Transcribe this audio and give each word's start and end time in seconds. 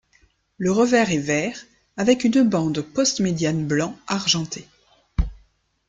Le 0.57 0.71
revers 0.71 1.11
est 1.11 1.19
vert 1.19 1.63
avec 1.95 2.23
une 2.23 2.41
bande 2.41 2.81
postmédiane 2.81 3.67
blanc 3.67 3.95
argenté. 4.07 4.67